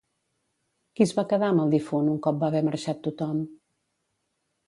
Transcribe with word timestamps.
Qui 0.99 1.05
es 1.05 1.11
va 1.17 1.25
quedar 1.33 1.49
amb 1.55 1.63
el 1.65 1.75
difunt, 1.75 2.09
un 2.15 2.17
cop 2.27 2.41
va 2.43 2.49
haver 2.49 2.63
marxat 2.69 3.05
tothom? 3.09 3.43